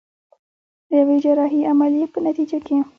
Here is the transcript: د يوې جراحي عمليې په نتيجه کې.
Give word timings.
د 0.87 0.89
يوې 0.99 1.15
جراحي 1.23 1.61
عمليې 1.71 2.05
په 2.13 2.19
نتيجه 2.27 2.57
کې. 2.65 2.77